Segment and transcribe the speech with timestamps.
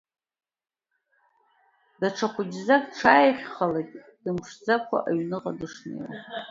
[1.99, 3.89] Даҽа хәыҷӡак дшааиӷьхалак
[4.23, 6.05] дымԥшӡакәа аҩныҟа дышнеиуа.